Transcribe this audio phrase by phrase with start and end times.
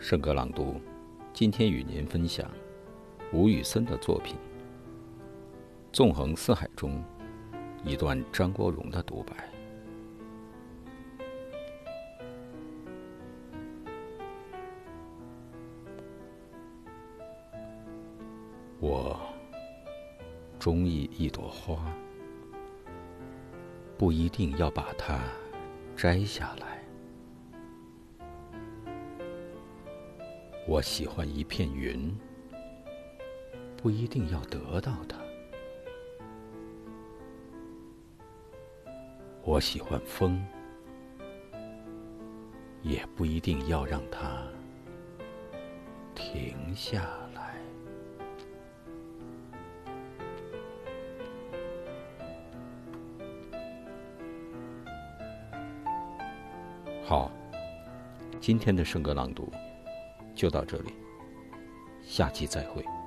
[0.00, 0.80] 圣歌朗读，
[1.34, 2.48] 今天与您分享
[3.32, 4.36] 吴宇森的作品
[5.92, 7.02] 《纵横四海》中
[7.84, 9.50] 一段张国荣的独白。
[18.78, 19.18] 我
[20.60, 21.92] 中意一朵花，
[23.98, 25.18] 不一定要把它
[25.96, 26.67] 摘下来。
[30.68, 32.14] 我喜欢一片云，
[33.74, 35.16] 不一定要得到它；
[39.42, 40.44] 我喜欢风，
[42.82, 44.46] 也不一定要让它
[46.14, 47.02] 停下
[47.34, 47.56] 来。
[57.02, 57.32] 好，
[58.38, 59.50] 今天的圣歌朗读。
[60.38, 60.92] 就到这里，
[62.00, 62.97] 下期再会。